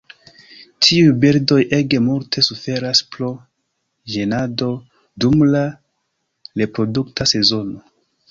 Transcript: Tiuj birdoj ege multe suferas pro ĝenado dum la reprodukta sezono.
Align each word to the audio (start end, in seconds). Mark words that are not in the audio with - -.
Tiuj 0.85 1.09
birdoj 1.23 1.57
ege 1.79 1.99
multe 2.05 2.43
suferas 2.47 3.01
pro 3.15 3.29
ĝenado 4.15 4.71
dum 5.25 5.37
la 5.57 5.63
reprodukta 6.63 7.29
sezono. 7.35 7.85